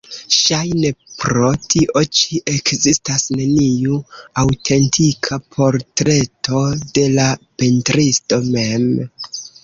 [0.33, 0.89] Ŝajne
[1.23, 3.99] pro tio ĉi ekzistas neniu
[4.43, 6.63] aŭtentika portreto
[6.95, 7.27] de la
[7.65, 8.89] pentristo mem.